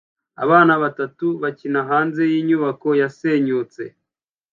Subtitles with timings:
[0.43, 3.81] Abana batatu bakina hanze yinyubako yasenyutse